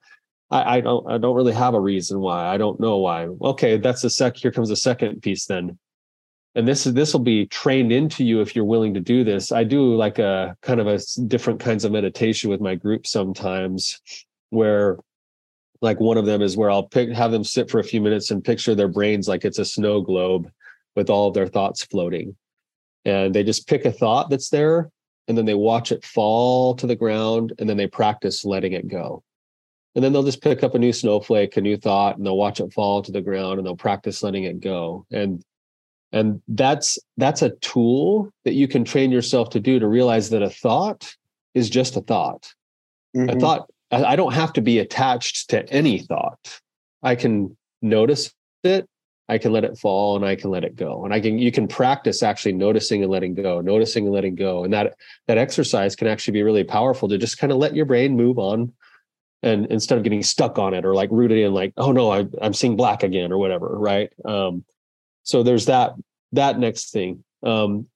[0.50, 2.46] I, I don't I don't really have a reason why.
[2.46, 3.26] I don't know why.
[3.26, 4.38] Okay, that's the sec.
[4.38, 5.78] Here comes the second piece then.
[6.54, 9.52] And this is this will be trained into you if you're willing to do this.
[9.52, 14.00] I do like a kind of a different kinds of meditation with my group sometimes,
[14.48, 14.96] where
[15.82, 18.30] like one of them is where I'll pick have them sit for a few minutes
[18.30, 20.50] and picture their brains like it's a snow globe
[20.96, 22.36] with all of their thoughts floating
[23.04, 24.90] and they just pick a thought that's there
[25.28, 28.88] and then they watch it fall to the ground and then they practice letting it
[28.88, 29.22] go.
[29.94, 32.60] And then they'll just pick up a new snowflake a new thought and they'll watch
[32.60, 35.06] it fall to the ground and they'll practice letting it go.
[35.10, 35.42] And
[36.12, 40.42] and that's that's a tool that you can train yourself to do to realize that
[40.42, 41.14] a thought
[41.54, 42.52] is just a thought.
[43.16, 43.36] Mm-hmm.
[43.36, 46.60] a thought I don't have to be attached to any thought.
[47.02, 48.32] I can notice
[48.64, 48.88] it
[49.28, 51.04] I can let it fall and I can let it go.
[51.04, 54.64] And I can you can practice actually noticing and letting go, noticing and letting go.
[54.64, 54.94] And that
[55.26, 58.38] that exercise can actually be really powerful to just kind of let your brain move
[58.38, 58.72] on
[59.42, 62.26] and instead of getting stuck on it or like rooted in like, oh no, I,
[62.40, 63.78] I'm seeing black again or whatever.
[63.78, 64.12] Right.
[64.24, 64.64] Um,
[65.22, 65.94] so there's that
[66.32, 67.24] that next thing.
[67.42, 67.86] Um,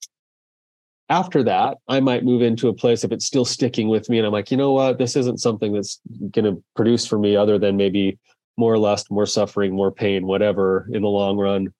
[1.10, 4.26] after that, I might move into a place if it's still sticking with me and
[4.26, 7.58] I'm like, you know what, this isn't something that's going to produce for me other
[7.58, 8.18] than maybe
[8.58, 11.72] more lust, more suffering, more pain, whatever in the long run.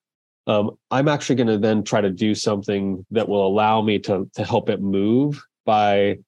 [0.46, 4.30] Um, I'm actually going to then try to do something that will allow me to
[4.34, 6.18] to help it move by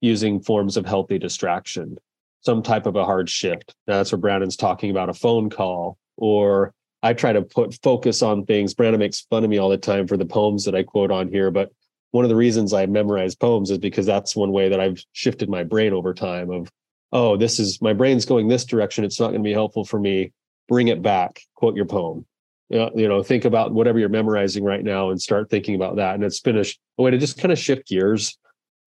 [0.00, 1.96] using forms of healthy distraction,
[2.40, 3.72] some type of a hard shift.
[3.86, 6.74] That's where Brandon's talking about a phone call, or
[7.04, 8.74] I try to put focus on things.
[8.74, 11.28] Brandon makes fun of me all the time for the poems that I quote on
[11.28, 11.70] here, but
[12.10, 15.48] one of the reasons I memorize poems is because that's one way that I've shifted
[15.48, 16.70] my brain over time of
[17.12, 19.04] oh, this is my brain's going this direction.
[19.04, 20.32] It's not going to be helpful for me.
[20.68, 21.40] Bring it back.
[21.54, 22.26] Quote your poem.
[22.70, 26.14] You know, think about whatever you're memorizing right now and start thinking about that.
[26.14, 26.64] And it's been a,
[26.96, 28.38] a way to just kind of shift gears.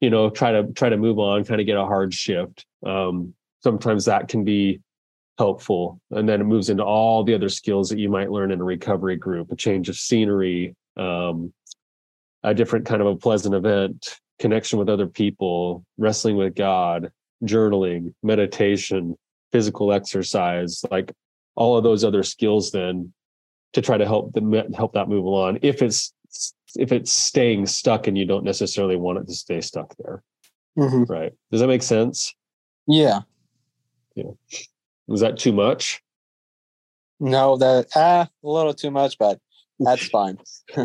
[0.02, 2.66] You know, try to try to move on, kind of get a hard shift.
[2.84, 4.82] Um, sometimes that can be
[5.38, 8.60] helpful, and then it moves into all the other skills that you might learn in
[8.60, 11.54] a recovery group: a change of scenery, um,
[12.44, 17.12] a different kind of a pleasant event, connection with other people, wrestling with God,
[17.48, 19.18] journaling, meditation,
[19.52, 21.12] physical exercise, like
[21.56, 23.14] all of those other skills then
[23.74, 26.14] to try to help them help that move along if it's
[26.76, 30.22] if it's staying stuck and you don't necessarily want it to stay stuck there.
[30.78, 31.04] Mm-hmm.
[31.04, 31.32] Right.
[31.52, 32.36] Does that make sense?
[32.88, 33.22] Yeah.
[34.16, 34.32] Yeah.
[35.08, 36.02] Was that too much?
[37.20, 39.40] No, that ah, a little too much, but
[39.80, 40.38] that's fine.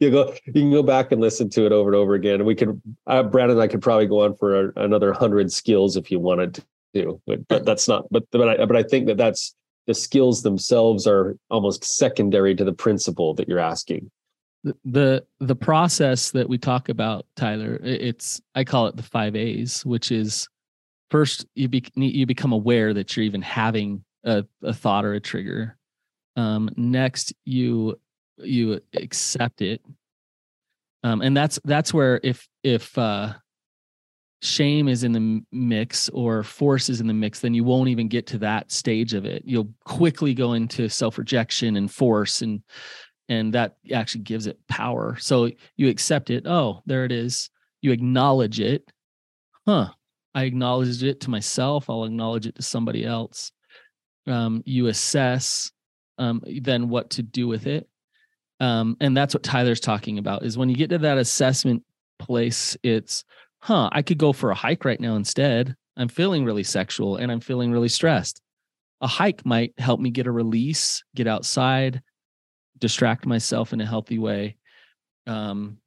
[0.00, 0.34] you go.
[0.46, 2.36] You can go back and listen to it over and over again.
[2.36, 5.52] And we could, uh, Brandon and I could probably go on for a, another hundred
[5.52, 6.62] skills if you wanted
[6.94, 7.20] to.
[7.26, 8.06] But, but that's not.
[8.10, 9.54] But but I but I think that that's
[9.86, 14.10] the skills themselves are almost secondary to the principle that you're asking.
[14.62, 19.34] The the, the process that we talk about, Tyler, it's I call it the five
[19.34, 20.48] A's, which is
[21.10, 25.20] first you be, you become aware that you're even having a, a thought or a
[25.20, 25.76] trigger
[26.36, 27.98] um, next, you
[28.38, 29.80] you accept it,
[31.02, 33.34] um, and that's that's where if if uh,
[34.42, 38.08] shame is in the mix or force is in the mix, then you won't even
[38.08, 39.42] get to that stage of it.
[39.44, 42.62] You'll quickly go into self rejection and force, and
[43.28, 45.16] and that actually gives it power.
[45.18, 46.46] So you accept it.
[46.46, 47.50] Oh, there it is.
[47.80, 48.90] You acknowledge it.
[49.66, 49.90] Huh.
[50.34, 51.88] I acknowledged it to myself.
[51.88, 53.52] I'll acknowledge it to somebody else.
[54.26, 55.70] Um, you assess
[56.18, 57.88] um, then what to do with it.
[58.60, 61.82] Um, and that's what Tyler's talking about is when you get to that assessment
[62.18, 63.24] place, it's,
[63.60, 65.74] huh, I could go for a hike right now instead.
[65.96, 68.40] I'm feeling really sexual and I'm feeling really stressed.
[69.00, 72.00] A hike might help me get a release, get outside,
[72.78, 74.56] distract myself in a healthy way.
[75.26, 75.78] Um,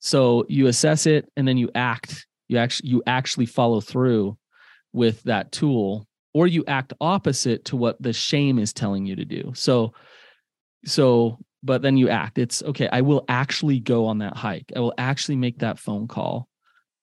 [0.00, 2.26] so you assess it and then you act.
[2.48, 4.36] You actually you actually follow through
[4.92, 9.24] with that tool or you act opposite to what the shame is telling you to
[9.24, 9.52] do.
[9.54, 9.92] So,
[10.84, 12.38] so, but then you act.
[12.38, 12.88] It's okay.
[12.90, 14.72] I will actually go on that hike.
[14.74, 16.48] I will actually make that phone call.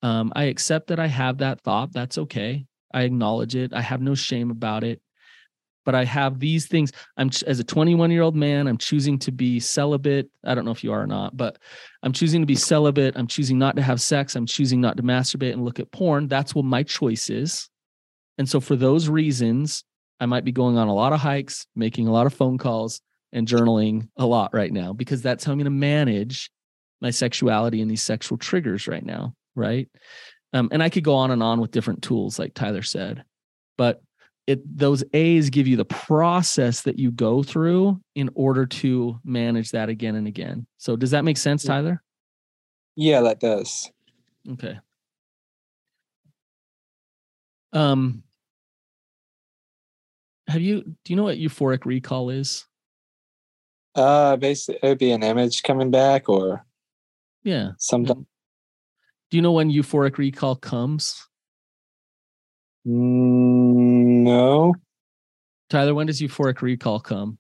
[0.02, 1.94] Um, I accept that I have that thought.
[1.94, 2.66] That's okay.
[2.94, 3.74] I acknowledge it.
[3.74, 5.02] I have no shame about it.
[5.86, 6.92] But I have these things.
[7.18, 8.68] I'm as a 21 year old man.
[8.68, 10.30] I'm choosing to be celibate.
[10.44, 11.58] I don't know if you are or not, but
[12.04, 13.16] I'm choosing to be celibate.
[13.16, 14.36] I'm choosing not to have sex.
[14.36, 16.28] I'm choosing not to masturbate and look at porn.
[16.28, 17.70] That's what my choice is.
[18.40, 19.84] And so for those reasons,
[20.20, 23.02] I might be going on a lot of hikes, making a lot of phone calls,
[23.32, 26.50] and journaling a lot right now because that's how I'm going to manage
[27.02, 29.36] my sexuality and these sexual triggers right now.
[29.56, 29.88] Right.
[30.54, 33.24] Um, and I could go on and on with different tools, like Tyler said,
[33.78, 34.02] but
[34.48, 39.72] it those A's give you the process that you go through in order to manage
[39.72, 40.66] that again and again.
[40.80, 42.02] So does that make sense, Tyler?
[42.96, 43.92] Yeah, that does.
[44.54, 44.80] Okay.
[47.74, 48.24] Um
[50.50, 52.66] have you do you know what euphoric recall is?
[53.96, 56.66] Uh basically it'd be an image coming back or
[57.44, 57.72] Yeah.
[57.78, 58.26] something.
[59.30, 61.28] Do you know when euphoric recall comes?
[62.88, 64.74] Mm, no.
[65.70, 67.38] Tyler, when does euphoric recall come?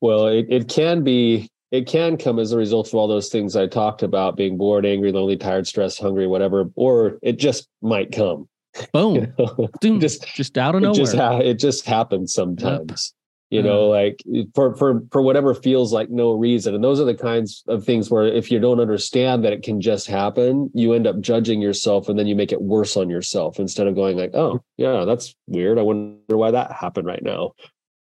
[0.00, 3.54] Well, it, it can be it can come as a result of all those things
[3.54, 8.10] I talked about, being bored, angry, lonely, tired, stressed, hungry, whatever, or it just might
[8.10, 8.48] come.
[8.92, 9.32] Boom.
[9.80, 10.96] Doom, just just out of it nowhere.
[11.04, 13.14] just ha- it just happens sometimes.
[13.52, 14.22] You know, like
[14.54, 16.72] for for for whatever feels like no reason.
[16.72, 19.80] And those are the kinds of things where if you don't understand that it can
[19.80, 23.58] just happen, you end up judging yourself and then you make it worse on yourself
[23.58, 25.78] instead of going like, "Oh, yeah, that's weird.
[25.80, 27.54] I wonder why that happened right now."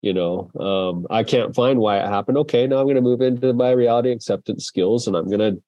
[0.02, 2.38] You know, um, I can't find why it happened.
[2.38, 5.62] Okay, now I'm going to move into my reality acceptance skills and I'm going to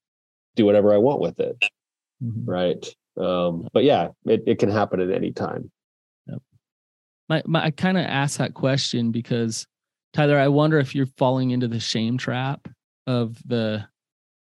[0.56, 1.66] do whatever I want with it.
[2.24, 2.44] Mhm.
[2.48, 2.96] Right.
[3.20, 5.72] Um, but yeah, it, it can happen at any time.
[6.28, 6.42] Yep.
[7.30, 9.66] my, my I kind of asked that question because
[10.14, 12.68] Tyler, I wonder if you're falling into the shame trap
[13.08, 13.86] of the,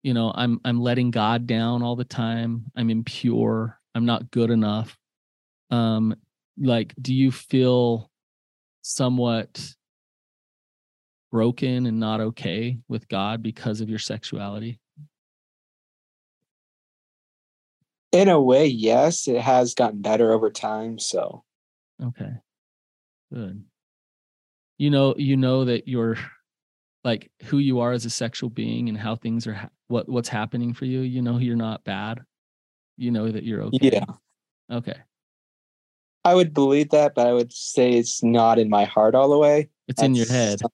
[0.02, 2.64] you know, I'm I'm letting God down all the time.
[2.76, 3.78] I'm impure.
[3.94, 4.96] I'm not good enough.
[5.70, 6.14] Um,
[6.58, 8.10] like, do you feel
[8.82, 9.74] somewhat
[11.30, 14.80] broken and not okay with God because of your sexuality?
[18.12, 20.98] In a way, yes, it has gotten better over time.
[20.98, 21.44] So
[22.02, 22.32] Okay.
[23.32, 23.64] Good.
[24.78, 26.16] You know, you know that you're
[27.04, 30.28] like who you are as a sexual being and how things are ha- what what's
[30.28, 31.00] happening for you.
[31.00, 32.20] You know you're not bad.
[32.96, 33.90] You know that you're okay.
[33.92, 34.04] yeah,
[34.70, 34.96] Okay.
[36.24, 39.38] I would believe that, but I would say it's not in my heart all the
[39.38, 39.68] way.
[39.88, 40.70] It's in your That's- head.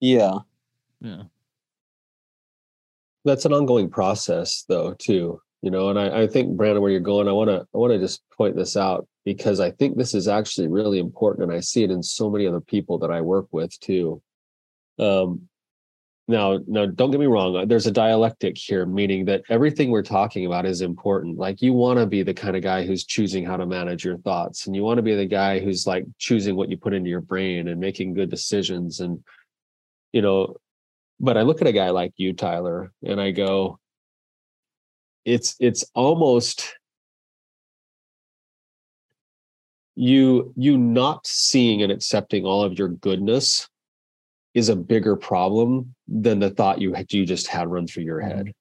[0.00, 0.38] Yeah.
[1.00, 1.22] Yeah.
[3.24, 7.00] that's an ongoing process though too you know and I, I think brandon where you're
[7.00, 10.12] going i want to i want to just point this out because i think this
[10.12, 13.20] is actually really important and i see it in so many other people that i
[13.22, 14.22] work with too.
[14.98, 15.48] Um
[16.28, 20.02] now now don't get me wrong uh, there's a dialectic here meaning that everything we're
[20.02, 21.36] talking about is important.
[21.36, 24.18] Like you want to be the kind of guy who's choosing how to manage your
[24.18, 27.10] thoughts and you want to be the guy who's like choosing what you put into
[27.10, 29.22] your brain and making good decisions and
[30.12, 30.56] you know
[31.20, 33.78] but I look at a guy like you, Tyler, and I go,
[35.24, 36.76] it's it's almost
[39.96, 43.68] you you not seeing and accepting all of your goodness
[44.54, 48.20] is a bigger problem than the thought you had you just had run through your
[48.20, 48.52] head.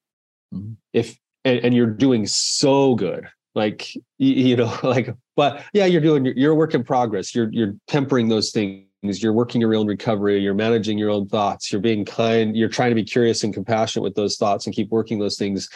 [0.53, 0.75] Mhm.
[0.91, 6.25] If and, and you're doing so good, like you know, like but yeah, you're doing
[6.35, 7.33] you're a work in progress.
[7.33, 8.87] You're you're tempering those things.
[9.03, 10.39] You're working your own recovery.
[10.39, 11.71] You're managing your own thoughts.
[11.71, 12.55] You're being kind.
[12.55, 15.69] You're trying to be curious and compassionate with those thoughts and keep working those things.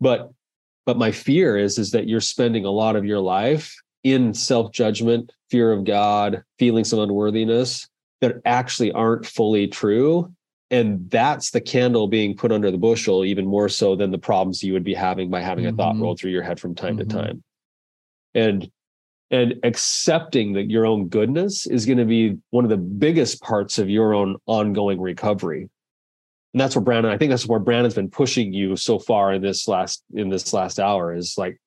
[0.00, 0.30] But
[0.84, 4.72] but my fear is is that you're spending a lot of your life in self
[4.72, 7.88] judgment, fear of God, feelings of unworthiness
[8.20, 10.32] that actually aren't fully true.
[10.70, 14.62] And that's the candle being put under the bushel, even more so than the problems
[14.62, 16.02] you would be having by having a thought Mhm.
[16.02, 16.98] roll through your head from time Mhm.
[16.98, 17.42] to time.
[18.34, 18.70] And
[19.32, 23.76] and accepting that your own goodness is going to be one of the biggest parts
[23.76, 25.68] of your own ongoing recovery
[26.56, 29.42] and that's where brandon i think that's where brandon's been pushing you so far in
[29.42, 31.60] this last in this last hour is like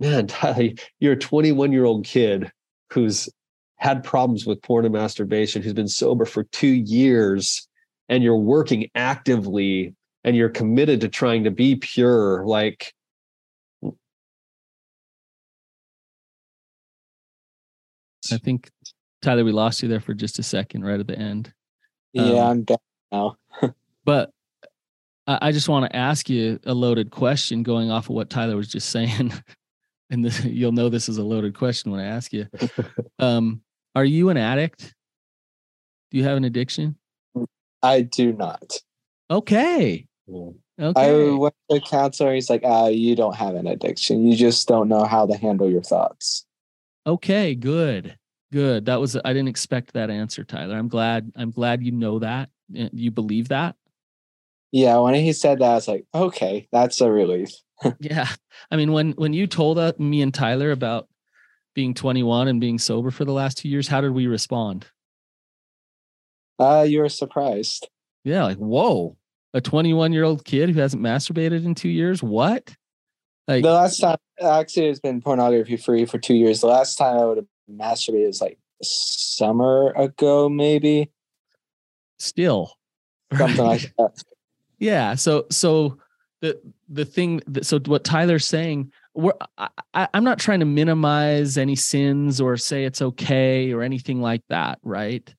[0.00, 0.68] man Tyler,
[1.00, 2.52] you're a 21 year old kid
[2.92, 3.30] who's
[3.76, 7.66] had problems with porn and masturbation who's been sober for two years
[8.10, 12.92] and you're working actively and you're committed to trying to be pure like
[18.30, 18.68] I think
[19.22, 21.50] Tyler, we lost you there for just a second right at the end.
[22.12, 23.36] Yeah, Um, I'm back now.
[24.08, 24.30] But
[25.26, 28.56] I, I just want to ask you a loaded question going off of what Tyler
[28.56, 29.34] was just saying.
[30.08, 32.46] and this, you'll know this is a loaded question when I ask you.
[33.18, 33.60] Um,
[33.94, 34.94] are you an addict?
[36.10, 36.96] Do you have an addiction?
[37.82, 38.80] I do not.
[39.30, 40.06] Okay.
[40.26, 42.32] you I went to counselor.
[42.32, 44.24] He's like, uh, you don't have an addiction.
[44.24, 46.46] You just don't know how to handle your thoughts.
[47.06, 48.16] Okay, good.
[48.52, 48.86] Good.
[48.86, 50.76] That was I didn't expect that answer, Tyler.
[50.76, 52.48] I'm glad I'm glad you know that.
[52.70, 53.74] You believe that?
[54.72, 57.50] Yeah, when he said that, I was like, okay, that's a relief.
[58.00, 58.26] Yeah.
[58.72, 61.06] I mean, when when you told uh, me and Tyler about
[61.76, 64.86] being 21 and being sober for the last 2 years, how did we respond?
[66.58, 67.88] Uh, you were surprised.
[68.24, 69.16] Yeah, like, whoa.
[69.54, 72.20] A 21-year-old kid who hasn't masturbated in 2 years?
[72.20, 72.74] What?
[73.48, 76.60] Like The last time, actually, it's been pornography free for two years.
[76.60, 81.10] The last time I would have masturbated was like summer ago, maybe
[82.18, 82.74] still.
[83.36, 83.82] something right?
[83.82, 84.22] like that.
[84.78, 85.14] Yeah.
[85.14, 85.98] So so
[86.40, 91.58] the the thing that, so what Tyler's saying, we're I, I'm not trying to minimize
[91.58, 95.34] any sins or say it's okay or anything like that, right?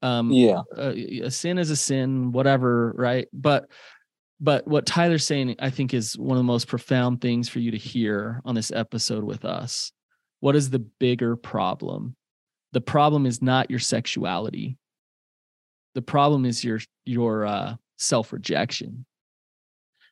[0.00, 0.62] Um, Yeah.
[0.76, 3.28] uh, a sin is a sin, whatever, right?
[3.32, 3.68] But
[4.40, 7.72] but what Tyler's saying, I think, is one of the most profound things for you
[7.72, 9.90] to hear on this episode with us.
[10.40, 12.14] What is the bigger problem?
[12.72, 14.78] The problem is not your sexuality.
[15.94, 19.04] The problem is your your uh, self rejection,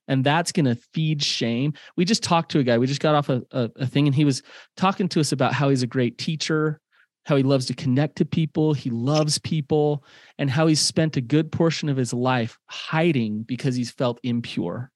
[0.08, 1.72] and that's going to feed shame.
[1.96, 2.78] We just talked to a guy.
[2.78, 4.42] We just got off a, a, a thing, and he was
[4.76, 6.80] talking to us about how he's a great teacher,
[7.26, 10.04] how he loves to connect to people, he loves people,
[10.38, 14.92] and how he's spent a good portion of his life hiding because he's felt impure.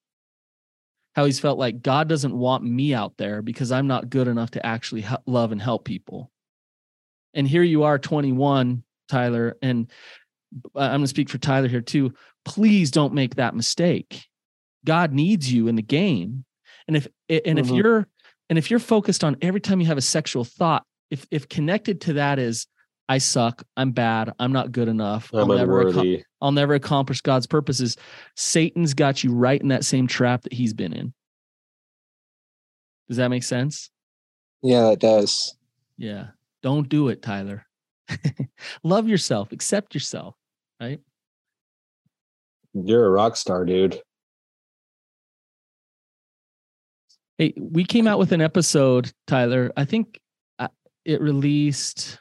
[1.17, 4.53] How he's felt like God doesn't want me out there because I'm not good enough
[4.53, 6.31] to actually love and help people.
[7.35, 9.91] And here you are, 21, Tyler, and
[10.75, 12.13] I'm going to speak for Tyler here too.
[12.45, 14.25] Please don't make that mistake.
[14.85, 16.45] God needs you in the game.
[16.89, 17.77] And if and if Mhm.
[17.77, 18.09] you're
[18.49, 22.01] and if you're focused on every time you have a sexual thought, if if connected
[22.03, 22.67] to that is
[23.09, 26.25] I suck, I'm bad, I'm not good enough, I'm I'll never, ac- unworthy.
[26.41, 27.97] I'll never accomplish God's purposes.
[28.37, 31.13] Satan's got you right in that same trap that he's been in.
[33.09, 33.91] Does that make sense?
[34.63, 35.57] Yeah, that does.
[35.99, 36.29] Yeah.
[36.63, 37.67] Don't do it, Tyler.
[38.85, 40.37] Love yourself, accept yourself,
[40.81, 41.01] right?
[42.73, 44.01] You're a rock star, dude.
[47.39, 49.73] Hey, we came out with an episode, Tyler.
[49.77, 50.21] I think
[50.59, 50.69] uh,
[51.05, 52.19] it released.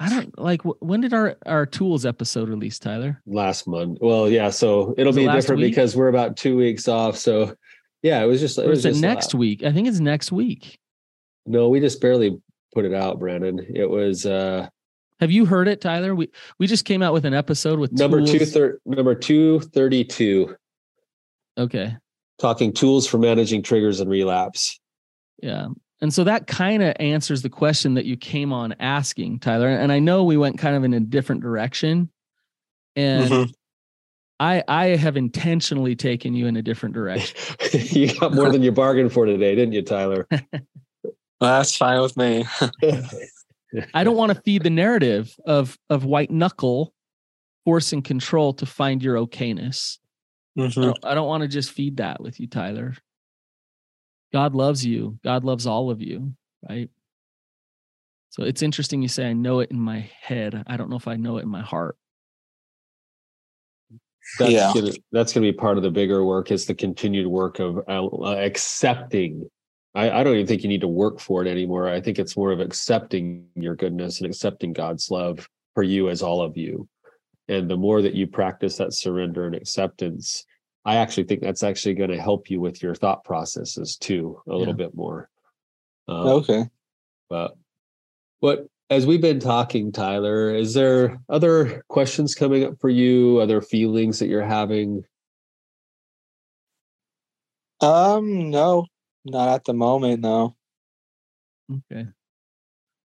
[0.00, 3.20] I don't like when did our our tools episode release, Tyler?
[3.26, 3.98] Last month.
[4.00, 4.50] Well, yeah.
[4.50, 5.72] So it'll be different week?
[5.72, 7.16] because we're about two weeks off.
[7.16, 7.54] So
[8.02, 8.58] yeah, it was just.
[8.58, 9.62] It Or was it just next la- week?
[9.64, 10.78] I think it's next week.
[11.46, 12.40] No, we just barely
[12.74, 13.64] put it out, Brandon.
[13.74, 14.68] It was uh
[15.20, 16.14] Have you heard it, Tyler?
[16.14, 20.04] We we just came out with an episode with number two thir- number two thirty
[20.04, 20.56] two.
[21.58, 21.96] Okay,
[22.38, 24.78] Talking tools for managing triggers and relapse.
[25.42, 25.66] yeah,
[26.00, 29.68] and so that kind of answers the question that you came on asking, Tyler.
[29.68, 32.10] And I know we went kind of in a different direction,
[32.94, 33.52] and Mhm.
[34.38, 37.36] I I have intentionally taken you in a different direction.
[37.90, 40.28] you got more than you bargained for today, didn't you, Tyler?
[41.40, 42.44] Well, that's fine with me.
[43.94, 46.92] I don't want to feed the narrative of of white knuckle
[47.64, 49.98] force and control to find your okayness.
[50.56, 50.82] I Mhm.
[50.82, 52.96] don't, I don't want to just feed that with you, Tyler.
[54.32, 55.18] God loves you.
[55.22, 56.34] God loves all of you,
[56.68, 56.90] right?
[58.30, 60.62] So it's interesting you say I know it in my head.
[60.66, 61.96] I don't know if I know it in my heart.
[64.38, 64.72] That's Yeah.
[64.74, 68.06] gonna that's gonna be part of the bigger work is the continued work of uh,
[68.06, 69.48] uh, accepting.
[69.98, 71.88] I, I don't even think you need to work for it anymore.
[71.88, 76.22] I think it's more of accepting your goodness and accepting God's love for you as
[76.22, 76.88] all of you.
[77.48, 80.44] And the more that you practice that surrender and acceptance,
[80.84, 84.54] I actually think that's actually going to help you with your thought processes too a
[84.54, 85.28] little bit more.
[86.06, 86.66] Um, Okay.
[87.28, 87.56] but
[88.38, 93.40] what as we've been talking, Tyler, is there other questions coming up for you?
[93.40, 95.02] Other feelings that you're having?
[97.80, 98.86] Um, no,
[99.30, 100.20] not at the moment.
[100.20, 100.56] No.
[101.70, 102.06] Okay.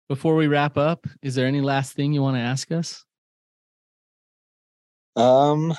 [0.08, 3.04] Before we wrap up, is there any last thing you want to ask us?
[5.16, 5.74] Um,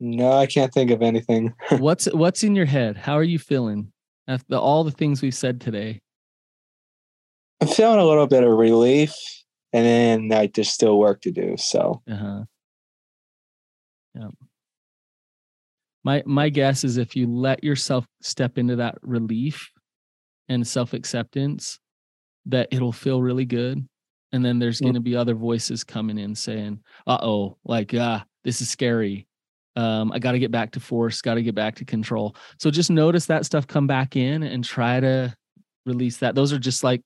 [0.00, 1.54] no, I can't think of anything.
[1.78, 2.96] what's what's in your head?
[2.96, 3.92] How are you feeling
[4.26, 6.00] after all the things we've said today?
[7.60, 9.14] I'm feeling a little bit of relief,
[9.72, 11.56] and then like there's still work to do.
[11.56, 12.44] So Uh-huh.
[14.14, 14.28] Yeah.
[16.08, 19.70] My my guess is if you let yourself step into that relief
[20.48, 21.78] and self-acceptance,
[22.46, 23.86] that it'll feel really good.
[24.32, 28.62] And then there's going to be other voices coming in saying, uh-oh, like, ah, this
[28.62, 29.26] is scary.
[29.76, 32.34] Um, I got to get back to force, got to get back to control.
[32.58, 35.36] So just notice that stuff come back in and try to
[35.84, 36.34] release that.
[36.34, 37.02] Those are just like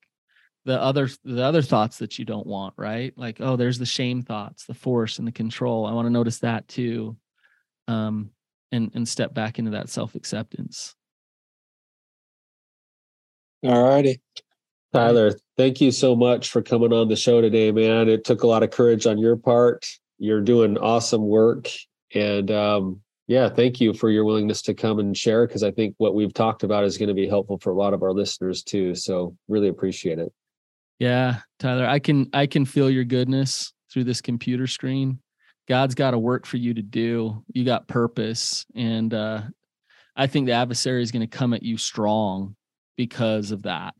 [0.65, 3.13] the other the other thoughts that you don't want, right?
[3.17, 5.87] Like, oh, there's the shame thoughts, the force and the control.
[5.87, 7.17] I want to notice that too.
[7.89, 8.31] Um,
[8.73, 10.95] and and step back into that self-acceptance.
[13.65, 14.19] alrighty.
[14.93, 18.09] Tyler, thank you so much for coming on the show today, man.
[18.09, 19.87] It took a lot of courage on your part.
[20.19, 21.69] You're doing awesome work.
[22.15, 25.95] And um, yeah, thank you for your willingness to come and share because I think
[25.97, 28.63] what we've talked about is going to be helpful for a lot of our listeners
[28.63, 28.95] too.
[28.95, 30.31] So really appreciate it.
[30.99, 35.19] Yeah, Tyler, I can I can feel your goodness through this computer screen.
[35.69, 37.45] God's got a work for you to do.
[37.53, 39.43] You got purpose, and uh,
[40.17, 42.57] I think the adversary is going to come at you strong
[42.97, 43.95] because of that.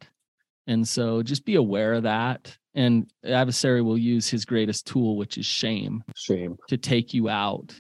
[0.67, 2.57] And so, just be aware of that.
[2.75, 7.75] and adversary will use his greatest tool, which is shame, shame to take you out.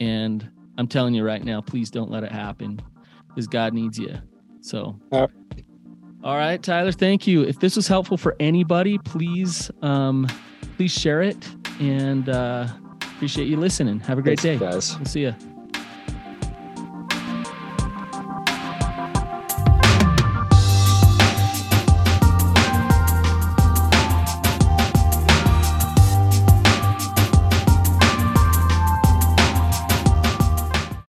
[0.00, 2.80] And I'm telling you right now, please don't let it happen
[3.28, 4.16] because God needs you.
[4.60, 4.98] So,
[6.22, 7.42] all right, Tyler, thank you.
[7.42, 10.26] If this was helpful for anybody, please, um,
[10.76, 11.48] please share it
[11.80, 12.66] and uh,
[13.18, 13.98] appreciate you listening.
[14.00, 14.96] Have a great Thanks, day, guys.
[14.96, 15.34] We'll see you.